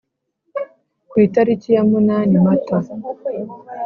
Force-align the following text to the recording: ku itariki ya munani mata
ku 1.09 1.15
itariki 1.25 1.69
ya 1.75 1.83
munani 1.89 2.35
mata 2.45 2.77